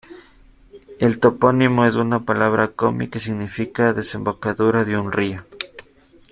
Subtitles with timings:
[0.97, 5.45] El topónimo es una palabra komi que significa "desembocadura de un río".